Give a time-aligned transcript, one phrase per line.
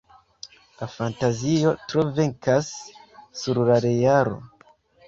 [0.79, 2.73] La fantazio tro venkas
[3.45, 4.43] sur la realo.